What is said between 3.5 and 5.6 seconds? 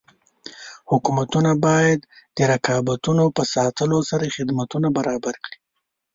ساتلو سره خدمتونه برابر کړي.